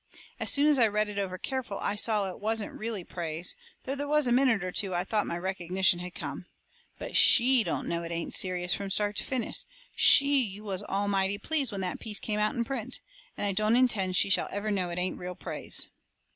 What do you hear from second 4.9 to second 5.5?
I thought my